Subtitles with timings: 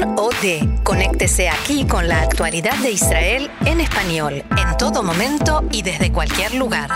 [0.00, 0.82] Kan OD.
[0.82, 6.54] Conéctese aquí con la actualidad de Israel en español, en todo momento y desde cualquier
[6.54, 6.90] lugar.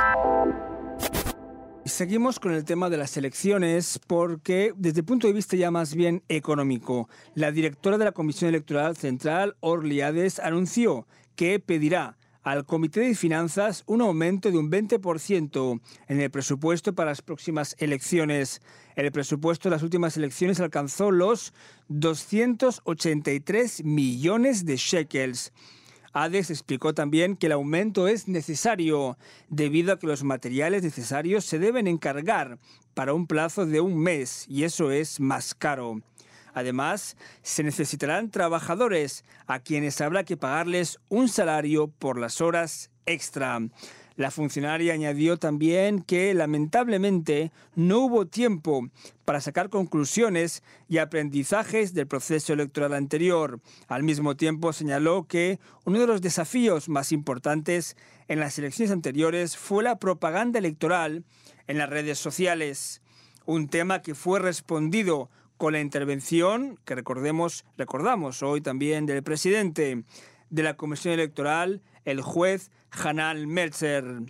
[1.84, 5.94] Seguimos con el tema de las elecciones porque desde el punto de vista ya más
[5.94, 11.06] bien económico, la directora de la Comisión Electoral Central, Orliades, anunció
[11.36, 12.16] que pedirá
[12.52, 17.76] al Comité de Finanzas un aumento de un 20% en el presupuesto para las próximas
[17.78, 18.62] elecciones.
[18.96, 21.52] El presupuesto de las últimas elecciones alcanzó los
[21.88, 25.52] 283 millones de shekels.
[26.14, 29.18] ADES explicó también que el aumento es necesario
[29.50, 32.58] debido a que los materiales necesarios se deben encargar
[32.94, 36.00] para un plazo de un mes y eso es más caro.
[36.58, 43.60] Además, se necesitarán trabajadores a quienes habrá que pagarles un salario por las horas extra.
[44.16, 48.88] La funcionaria añadió también que lamentablemente no hubo tiempo
[49.24, 53.60] para sacar conclusiones y aprendizajes del proceso electoral anterior.
[53.86, 59.56] Al mismo tiempo señaló que uno de los desafíos más importantes en las elecciones anteriores
[59.56, 61.22] fue la propaganda electoral
[61.68, 63.00] en las redes sociales,
[63.46, 70.04] un tema que fue respondido con la intervención que recordemos, recordamos hoy también del presidente
[70.50, 74.22] de la Comisión Electoral, el juez Hanan Meltzer.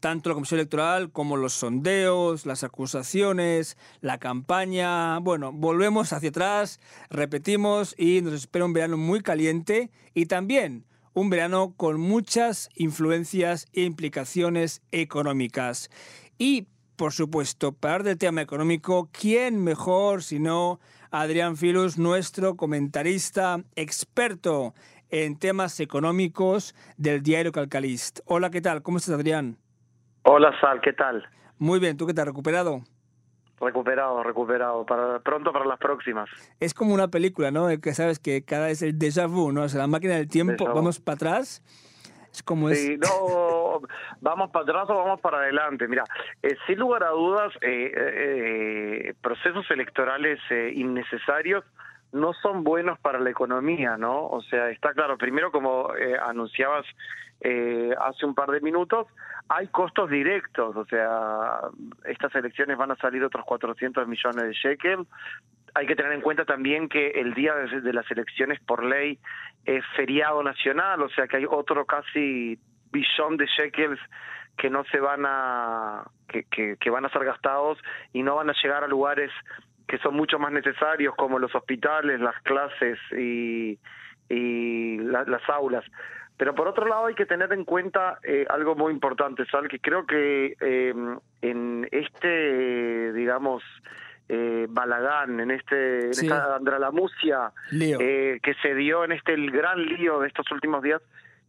[0.00, 5.18] Tanto la Comisión Electoral como los sondeos, las acusaciones, la campaña.
[5.18, 11.30] Bueno, volvemos hacia atrás, repetimos y nos espera un verano muy caliente y también un
[11.30, 15.90] verano con muchas influencias e implicaciones económicas.
[16.38, 20.80] Y por supuesto, para hablar del tema económico, ¿quién mejor sino
[21.12, 24.74] Adrián Filus, nuestro comentarista experto
[25.08, 28.18] en temas económicos del diario Calcalist?
[28.26, 28.82] Hola, ¿qué tal?
[28.82, 29.56] ¿Cómo estás, Adrián?
[30.24, 31.24] Hola, Sal, ¿qué tal?
[31.58, 32.82] Muy bien, ¿tú qué te has recuperado?
[33.60, 36.28] Recuperado, recuperado, para, pronto para las próximas.
[36.58, 37.68] Es como una película, ¿no?
[37.80, 39.62] Que sabes que cada vez el déjà vu, ¿no?
[39.62, 41.62] O sea, la máquina del tiempo, vamos para atrás
[42.42, 43.67] como sí, no,
[44.20, 45.88] vamos para atrás o vamos para adelante.
[45.88, 46.04] Mira,
[46.42, 50.38] eh, sin lugar a dudas, eh, eh, procesos electorales
[50.72, 51.64] innecesarios
[52.12, 54.26] no son buenos para la economía, ¿no?
[54.26, 55.90] O sea, está claro, primero como
[56.26, 56.86] anunciabas
[57.40, 59.06] hace un par de minutos,
[59.48, 61.60] hay costos directos, o sea,
[62.04, 65.06] estas elecciones van a salir otros 400 millones de shekel,
[65.74, 69.18] hay que tener en cuenta también que el día de, las elecciones por ley
[69.64, 72.58] es feriado nacional, o sea que hay otro casi
[72.90, 74.00] billón de shekels
[74.56, 77.78] que no se van a que, que, van a ser gastados
[78.12, 79.30] y no van a llegar a lugares
[79.86, 83.78] que son mucho más necesarios como los hospitales, las clases y,
[84.28, 85.84] y las aulas.
[86.36, 89.80] Pero por otro lado hay que tener en cuenta eh, algo muy importante, Sal, que
[89.80, 90.94] creo que eh,
[91.40, 93.62] en este, digamos,
[94.28, 99.82] eh, Balagán, en este en esta andralamucia eh, que se dio en este el gran
[99.82, 101.00] lío de estos últimos días,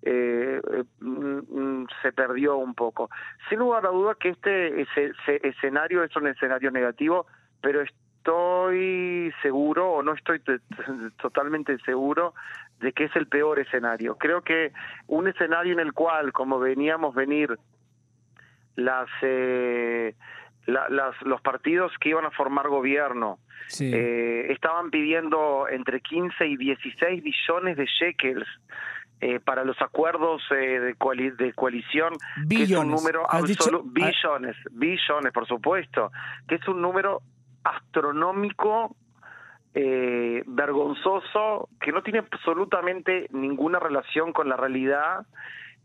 [0.02, 0.62] eh,
[1.00, 3.10] mm, mm, se perdió un poco.
[3.50, 5.12] Sin lugar a duda que este ese,
[5.44, 7.26] escenario es un escenario negativo,
[7.62, 10.42] pero estoy seguro o no estoy
[11.22, 12.34] totalmente seguro
[12.80, 14.16] de que es el peor escenario.
[14.16, 14.72] Creo que
[15.08, 17.58] un escenario en el cual, como veníamos venir
[18.76, 20.16] las eh,
[20.66, 23.40] los partidos que iban a formar gobierno
[23.80, 28.48] eh, estaban pidiendo entre 15 y 16 billones de shekels
[29.22, 30.96] eh, para los acuerdos eh, de,
[31.38, 32.14] de coalición,
[32.50, 36.12] que es un número absoluto, billones, billones, por supuesto,
[36.48, 37.22] que es un número
[37.64, 38.96] astronómico,
[39.72, 45.26] vergonzoso, que no tiene absolutamente ninguna relación con la realidad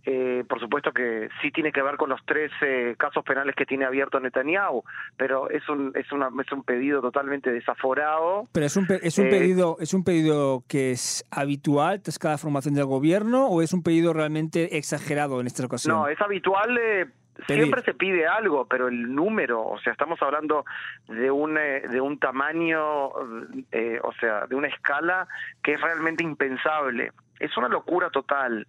[0.06, 2.50] eh, por supuesto que sí tiene que ver con los tres
[2.98, 4.84] casos penales que tiene abierto Netanyahu,
[5.16, 8.44] pero es un es una es un pedido totalmente desaforado.
[8.52, 12.36] Pero es un es un eh, pedido es un pedido que es habitual tras cada
[12.36, 15.96] formación del gobierno o es un pedido realmente exagerado en esta ocasión.
[15.96, 16.76] No, es habitual.
[16.76, 17.06] Eh,
[17.46, 20.64] siempre se pide algo, pero el número, o sea, estamos hablando
[21.08, 25.26] de un de un tamaño, o sea, de una escala
[25.62, 27.10] que es realmente impensable.
[27.40, 28.66] Es una locura total.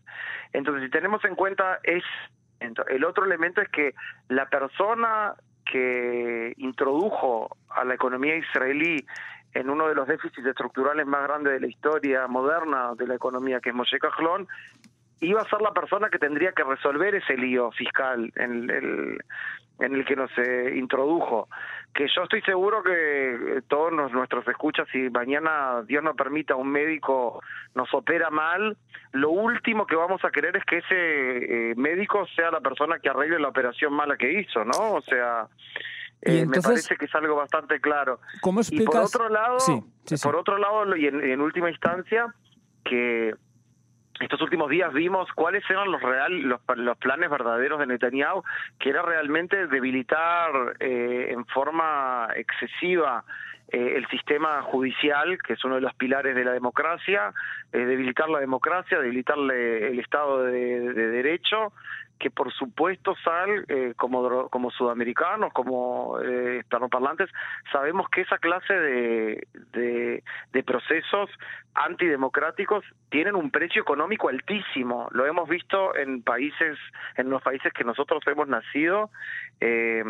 [0.54, 2.04] Entonces, si tenemos en cuenta es
[2.60, 3.94] el otro elemento es que
[4.30, 5.36] la persona
[5.66, 9.06] que introdujo a la economía israelí
[9.54, 13.60] en uno de los déficits estructurales más grandes de la historia moderna de la economía,
[13.60, 14.48] que es Moshe Kahlon,
[15.22, 19.18] iba a ser la persona que tendría que resolver ese lío fiscal en el,
[19.80, 21.48] en el que nos eh, introdujo.
[21.96, 27.42] Que yo estoy seguro que todos nuestros escuchas, si mañana Dios nos permita un médico
[27.74, 28.76] nos opera mal,
[29.14, 33.10] lo último que vamos a querer es que ese eh, médico sea la persona que
[33.10, 34.96] arregle la operación mala que hizo, ¿no?
[34.96, 35.48] O sea,
[36.22, 38.20] Eh, me parece que es algo bastante claro.
[38.42, 38.84] ¿Cómo explicas?
[38.84, 39.58] Y por otro lado,
[40.24, 42.34] por otro lado y en, última instancia,
[42.84, 43.36] que
[44.20, 48.44] estos últimos días vimos cuáles eran los real los, los planes verdaderos de Netanyahu,
[48.80, 53.24] que era realmente debilitar eh, en forma excesiva
[53.70, 57.34] eh, el sistema judicial, que es uno de los pilares de la democracia,
[57.74, 61.74] eh, debilitar la democracia, debilitar el Estado de, Derecho,
[62.20, 67.30] que por supuesto Sal, eh, como, como sudamericanos, como eh, hispanoparlantes,
[67.72, 70.24] sabemos que esa clase de, de,
[70.54, 71.30] de, procesos
[71.74, 75.08] antidemocráticos tienen un precio económico altísimo.
[75.12, 76.78] Lo hemos visto en países,
[77.18, 79.10] en los países que nosotros hemos nacido.
[79.60, 80.04] Eh,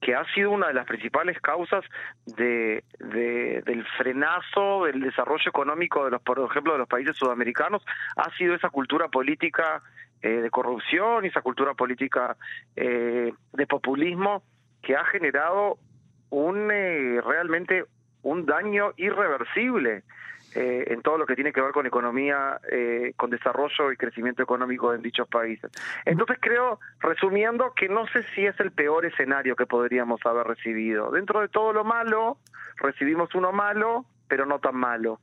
[0.00, 1.84] que ha sido una de las principales causas
[2.24, 7.82] de, del frenazo del desarrollo económico de los, por ejemplo, de los países sudamericanos,
[8.16, 9.82] ha sido esa cultura política
[10.22, 12.36] eh, de corrupción y esa cultura política
[12.76, 14.42] eh, de populismo
[14.82, 15.78] que ha generado
[16.30, 17.84] un eh, realmente
[18.22, 20.02] un daño irreversible
[20.54, 24.42] eh, en todo lo que tiene que ver con economía, eh, con desarrollo y crecimiento
[24.42, 25.70] económico en dichos países.
[26.04, 31.12] Entonces creo, resumiendo, que no sé si es el peor escenario que podríamos haber recibido.
[31.12, 32.38] Dentro de todo lo malo,
[32.76, 35.20] recibimos uno malo, pero no tan malo.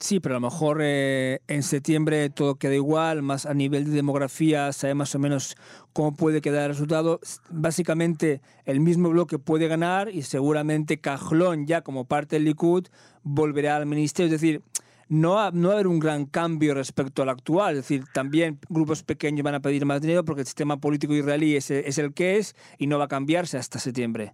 [0.00, 3.90] Sí, pero a lo mejor eh, en septiembre todo queda igual, más a nivel de
[3.90, 5.56] demografía sabe más o menos
[5.92, 7.20] cómo puede quedar el resultado.
[7.50, 12.86] Básicamente el mismo bloque puede ganar y seguramente Cajlón ya como parte del Likud
[13.24, 14.34] volverá al ministerio.
[14.34, 14.62] Es decir,
[15.10, 17.76] no, va, no a haber un gran cambio respecto al actual.
[17.76, 21.56] Es decir, también grupos pequeños van a pedir más dinero porque el sistema político israelí
[21.56, 24.32] es, es el que es y no va a cambiarse hasta septiembre.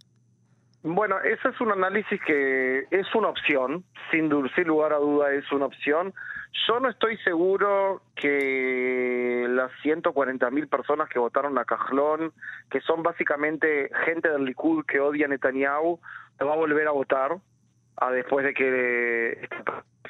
[0.89, 5.51] Bueno, ese es un análisis que es una opción, sin, sin lugar a duda es
[5.51, 6.15] una opción.
[6.69, 12.33] Yo no estoy seguro que las 140 mil personas que votaron a Cajlón,
[12.71, 15.99] que son básicamente gente del Likud que odia a Netanyahu,
[16.41, 17.37] va a volver a votar
[17.99, 19.49] a después de que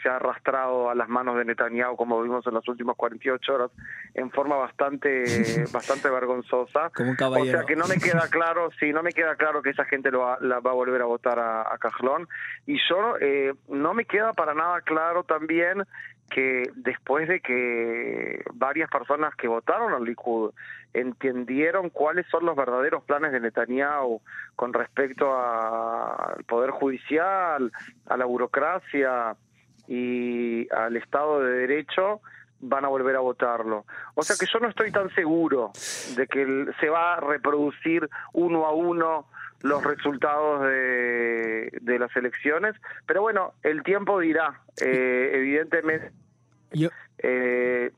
[0.03, 3.71] se ha arrastrado a las manos de Netanyahu, como vimos en las últimas 48 horas,
[4.15, 5.25] en forma bastante
[5.73, 6.91] bastante vergonzosa.
[6.97, 10.11] o sea que no me queda claro, sí, no me queda claro que esa gente
[10.11, 12.29] lo va, la va a volver a votar a, a Cajlón.
[12.67, 15.85] Y yo eh, no me queda para nada claro también
[16.31, 20.53] que después de que varias personas que votaron al Likud
[20.93, 24.21] entendieron cuáles son los verdaderos planes de Netanyahu
[24.55, 27.71] con respecto al poder judicial,
[28.07, 29.37] a la burocracia,
[29.89, 32.21] y al Estado de Derecho
[32.61, 33.85] van a volver a votarlo.
[34.15, 35.73] O sea que yo no estoy tan seguro
[36.17, 39.27] de que se va a reproducir uno a uno
[39.67, 42.75] los resultados de, de las elecciones,
[43.07, 44.61] pero bueno, el tiempo dirá.
[44.81, 46.13] Eh, evidentemente,
[47.19, 47.91] eh,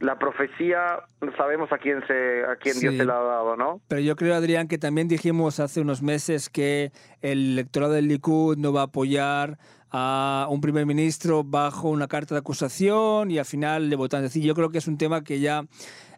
[0.00, 1.00] la profecía
[1.36, 3.80] sabemos a quién se a quién Dios se la ha dado, ¿no?
[3.88, 6.90] Pero yo creo, Adrián, que también dijimos hace unos meses que
[7.20, 9.58] el electorado del Likud no va a apoyar
[9.92, 14.24] a un primer ministro bajo una carta de acusación y al final le votan.
[14.24, 15.64] Es decir, yo creo que es un tema que ya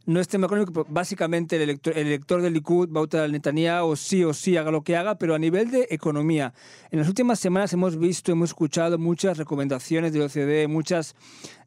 [0.06, 3.32] no es tema económico, básicamente el elector, el elector del Likud va a votar al
[3.32, 6.52] Netanyahu sí o sí, haga lo que haga, pero a nivel de economía.
[6.90, 11.14] En las últimas semanas hemos visto, hemos escuchado muchas recomendaciones de OCDE, muchas,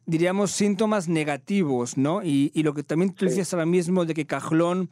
[0.06, 2.22] diríamos, síntomas negativos, ¿no?
[2.22, 4.90] Y, y lo que también tú decías ahora mismo de que Cajlón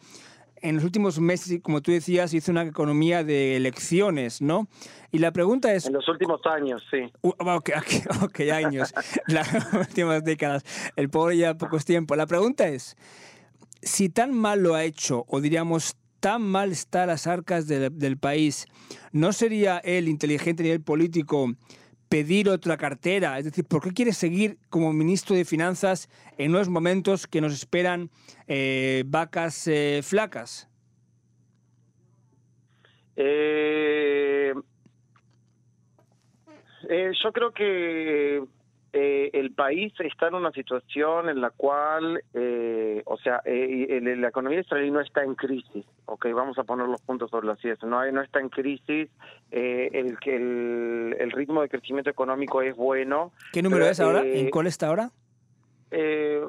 [0.62, 4.68] en los últimos meses, como tú decías, hizo una economía de elecciones, ¿no?
[5.12, 5.86] Y la pregunta es...
[5.86, 7.10] En los últimos años, sí.
[7.22, 7.70] Uh, ok,
[8.22, 8.94] okay, años,
[9.26, 10.64] las últimas décadas.
[10.96, 12.16] El pobre ya pocos tiempo.
[12.16, 12.96] La pregunta es,
[13.82, 18.66] si tan mal lo ha hecho, o diríamos tan mal están las arcas del país,
[19.12, 21.52] ¿no sería él inteligente a nivel político
[22.08, 23.38] pedir otra cartera?
[23.38, 27.52] Es decir, ¿por qué quiere seguir como ministro de Finanzas en unos momentos que nos
[27.52, 28.10] esperan
[28.46, 30.68] eh, vacas eh, flacas?
[33.16, 34.52] Eh,
[37.22, 38.44] yo creo que
[38.98, 44.28] eh, el país está en una situación en la cual, eh, o sea, eh, la
[44.28, 47.78] economía israelí no está en crisis, ok, vamos a poner los puntos sobre las ideas,
[47.82, 49.10] no, no está en crisis,
[49.50, 53.32] el, el, el ritmo de crecimiento económico es bueno.
[53.52, 54.22] ¿Qué número es ahora?
[54.24, 55.10] ¿En cuál está ahora?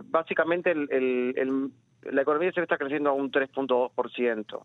[0.09, 1.71] básicamente el, el,
[2.03, 4.63] la economía se está creciendo a un 3.2%.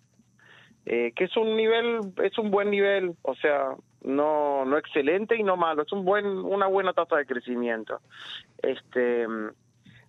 [0.85, 5.43] Eh, que es un nivel, es un buen nivel, o sea, no, no excelente y
[5.43, 8.01] no malo, es un buen, una buena tasa de crecimiento.
[8.63, 9.27] Este,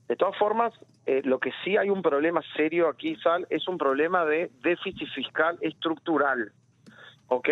[0.07, 0.73] de todas formas,
[1.05, 5.09] eh, lo que sí hay un problema serio aquí, Sal, es un problema de déficit
[5.13, 6.51] fiscal estructural.
[7.27, 7.49] ¿Ok?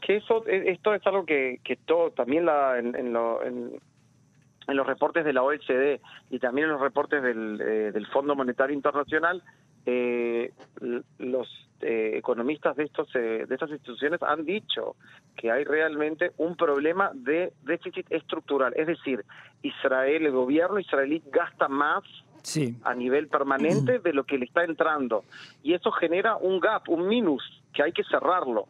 [0.00, 5.24] Que eso, e, esto es algo que, que todo, también la, en, en, los reportes
[5.24, 6.00] de la OECD
[6.30, 9.42] y también en los reportes del, eh, del Fondo Monetario Internacional
[9.86, 10.52] eh,
[11.18, 14.96] los eh, economistas de estos de estas instituciones han dicho
[15.36, 19.24] que hay realmente un problema de déficit estructural, es decir,
[19.62, 22.02] Israel, el gobierno israelí gasta más
[22.84, 25.24] a nivel permanente de lo que le está entrando
[25.62, 28.68] y eso genera un gap, un minus que hay que cerrarlo.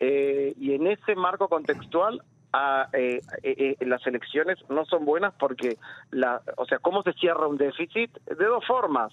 [0.00, 2.22] y en ese marco contextual
[2.92, 5.78] eh, eh, eh, las elecciones no son buenas porque,
[6.10, 8.10] la, o sea, ¿cómo se cierra un déficit?
[8.24, 9.12] De dos formas,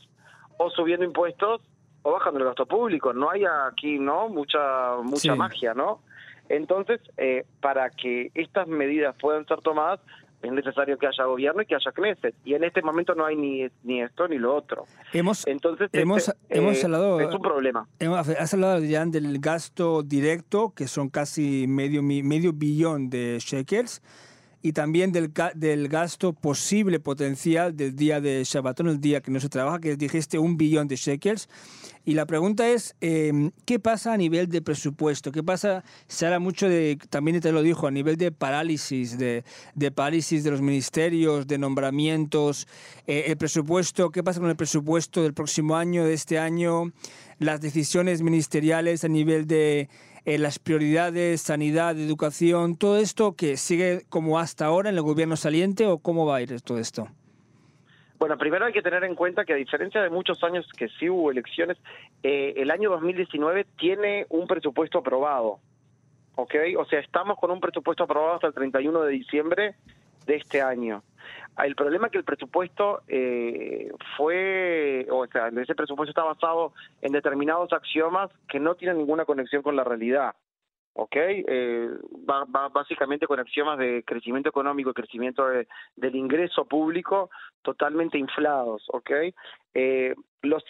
[0.57, 1.61] o subiendo impuestos
[2.01, 3.13] o bajando el gasto público.
[3.13, 4.29] No hay aquí, ¿no?
[4.29, 6.01] Mucha, mucha magia, ¿no?
[6.49, 9.99] Entonces, eh, para que estas medidas puedan ser tomadas,
[10.41, 12.35] es necesario que haya gobierno y que haya Knesset.
[12.45, 14.85] Y en este momento no hay ni, ni esto ni lo otro.
[15.11, 17.87] Hemos, Entonces, hemos, este, hemos hablado, es un problema.
[18.37, 24.01] has hablado ya del gasto directo, que son casi medio, medio billón de shekels
[24.61, 29.39] y también del, del gasto posible potencial del día de Shabbatón, el día que no
[29.39, 31.47] se trabaja, que dijiste un billón de shekels.
[32.05, 35.31] Y la pregunta es, em, ¿qué pasa a nivel de presupuesto?
[35.31, 35.83] ¿Qué pasa?
[36.07, 39.43] Se habla mucho de, también te lo dijo, a nivel de parálisis, de,
[39.75, 42.67] de parálisis de los ministerios, de nombramientos,
[43.07, 46.93] eh, el presupuesto, ¿qué pasa con el presupuesto del próximo año, de este año?
[47.39, 49.89] Las decisiones ministeriales a nivel de
[50.27, 55.37] eh, las prioridades, sanidad, educación, todo esto que sigue como hasta ahora en el gobierno
[55.37, 57.07] saliente o cómo va a ir todo esto?
[58.19, 61.09] Bueno, primero hay que tener en cuenta que a diferencia de muchos años que sí
[61.09, 61.77] hubo elecciones,
[62.23, 65.59] eh, el año 2019 tiene un presupuesto aprobado.
[66.35, 66.55] ¿Ok?
[66.77, 69.75] O sea, estamos con un presupuesto aprobado hasta el 31 de diciembre
[70.27, 71.03] de este año.
[71.57, 77.13] El problema es que el presupuesto eh, fue, o sea, ese presupuesto está basado en
[77.13, 80.35] determinados axiomas que no tienen ninguna conexión con la realidad.
[80.97, 81.15] ¿ok?
[81.15, 81.89] Eh,
[82.73, 87.29] básicamente con axiomas de crecimiento económico y crecimiento del ingreso público
[87.61, 89.11] totalmente inflados, ¿ok?
[89.75, 90.63] Eh, los,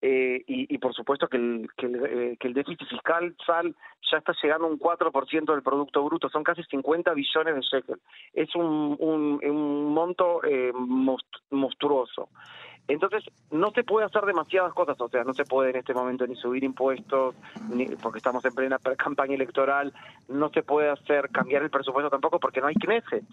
[0.00, 3.74] eh, y, por supuesto que el, que el, eh, que el déficit fiscal sal
[4.10, 8.00] ya está llegando a un 4% del Producto Bruto, son casi 50 billones de shekels.
[8.32, 12.28] Es un, un, un monto eh, monstruoso.
[12.86, 16.26] Entonces, no se puede hacer demasiadas cosas, o sea, no se puede en este momento
[16.26, 17.34] ni subir impuestos,
[17.68, 19.92] ni, porque estamos en plena campaña electoral,
[20.28, 23.24] no se puede hacer cambiar el presupuesto tampoco porque no hay Knesset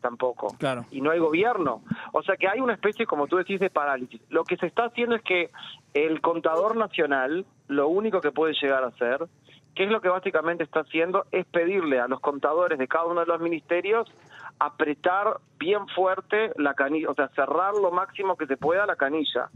[0.00, 0.54] tampoco.
[0.58, 0.84] Claro.
[0.90, 1.82] Y no hay gobierno.
[2.12, 4.20] O sea que hay una especie, como tú decís, de parálisis.
[4.28, 5.50] Lo que se está haciendo es que
[5.94, 9.26] el contador nacional, lo único que puede llegar a hacer,
[9.74, 13.20] que es lo que básicamente está haciendo, es pedirle a los contadores de cada uno
[13.20, 14.10] de los ministerios
[14.58, 19.48] apretar bien fuerte la canilla, o sea, cerrar lo máximo que se pueda la canilla.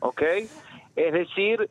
[0.00, 0.22] ¿Ok?
[0.96, 1.70] Es decir,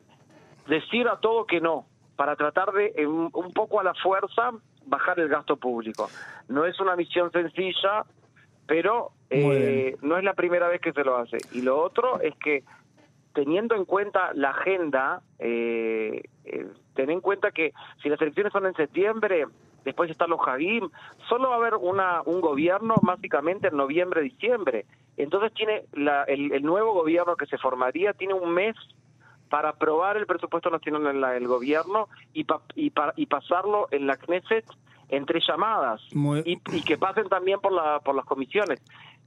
[0.66, 4.52] decir a todo que no, para tratar de, un poco a la fuerza,
[4.88, 6.08] bajar el gasto público.
[6.48, 8.04] No es una misión sencilla,
[8.68, 11.38] pero eh, no es la primera vez que se lo hace.
[11.52, 12.62] Y lo otro es que
[13.32, 17.72] teniendo en cuenta la agenda, eh, eh, ten en cuenta que
[18.02, 19.46] si las elecciones son en septiembre,
[19.84, 20.90] después están los Hagim,
[21.30, 24.84] solo va a haber una, un gobierno básicamente en noviembre, diciembre.
[25.16, 28.76] Entonces tiene la, el, nuevo gobierno que se formaría, tiene un mes
[29.48, 34.18] para aprobar el presupuesto nacional en la, el gobierno y, y, y pasarlo en la
[34.18, 34.66] Knesset
[35.08, 36.00] entre llamadas
[36.44, 38.80] y, que pasen también por, la, por las comisiones.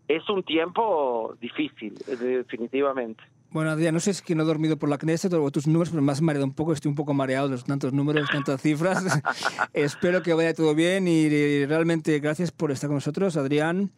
[0.07, 3.23] Es un tiempo difícil, definitivamente.
[3.51, 5.67] Bueno, Adrián, no sé si es que no he dormido por la Knesset o tus
[5.67, 8.29] números, pero me has mareado un poco, estoy un poco mareado de los tantos números,
[8.31, 9.03] tantas cifras.
[9.73, 13.91] Espero que vaya todo bien y realmente gracias por estar con nosotros, Adrián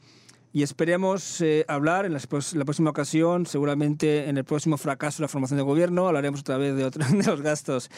[0.54, 5.28] y esperemos eh, hablar en la, próxima ocasión, seguramente en el próximo fracaso de la
[5.28, 7.90] formación de gobierno, hablaremos otra vez de, otros de los gastos.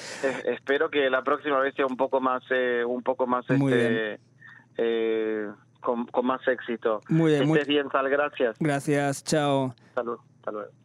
[0.46, 4.20] espero que la próxima vez sea un poco más, eh, un poco más, este,
[4.78, 5.50] eh,
[5.82, 7.02] con, más éxito.
[7.10, 7.44] Muy bien.
[7.44, 8.56] Que estés bien, Sal, gracias.
[8.58, 9.76] Gracias, chao.
[9.94, 10.85] Salud, hasta luego.